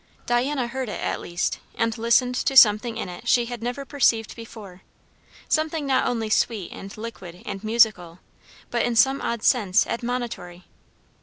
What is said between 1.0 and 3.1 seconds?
least, and listened to something in